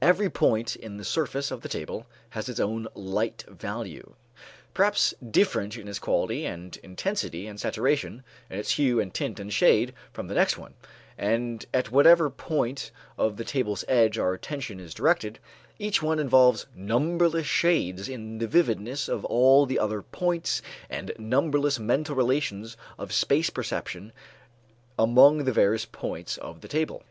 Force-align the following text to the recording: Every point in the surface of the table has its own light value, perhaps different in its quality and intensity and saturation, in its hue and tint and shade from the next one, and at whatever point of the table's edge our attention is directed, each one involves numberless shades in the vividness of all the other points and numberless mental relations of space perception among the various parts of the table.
Every 0.00 0.30
point 0.30 0.74
in 0.74 0.96
the 0.96 1.04
surface 1.04 1.50
of 1.50 1.60
the 1.60 1.68
table 1.68 2.06
has 2.30 2.48
its 2.48 2.58
own 2.58 2.88
light 2.94 3.44
value, 3.46 4.14
perhaps 4.72 5.12
different 5.22 5.76
in 5.76 5.86
its 5.86 5.98
quality 5.98 6.46
and 6.46 6.74
intensity 6.82 7.46
and 7.46 7.60
saturation, 7.60 8.24
in 8.48 8.58
its 8.58 8.70
hue 8.76 9.00
and 9.00 9.12
tint 9.12 9.38
and 9.38 9.52
shade 9.52 9.92
from 10.10 10.28
the 10.28 10.34
next 10.34 10.56
one, 10.56 10.72
and 11.18 11.66
at 11.74 11.90
whatever 11.90 12.30
point 12.30 12.90
of 13.18 13.36
the 13.36 13.44
table's 13.44 13.84
edge 13.86 14.16
our 14.16 14.32
attention 14.32 14.80
is 14.80 14.94
directed, 14.94 15.38
each 15.78 16.00
one 16.00 16.18
involves 16.18 16.64
numberless 16.74 17.46
shades 17.46 18.08
in 18.08 18.38
the 18.38 18.46
vividness 18.46 19.10
of 19.10 19.26
all 19.26 19.66
the 19.66 19.78
other 19.78 20.00
points 20.00 20.62
and 20.88 21.12
numberless 21.18 21.78
mental 21.78 22.16
relations 22.16 22.78
of 22.96 23.12
space 23.12 23.50
perception 23.50 24.14
among 24.98 25.44
the 25.44 25.52
various 25.52 25.84
parts 25.84 26.38
of 26.38 26.62
the 26.62 26.68
table. 26.68 27.02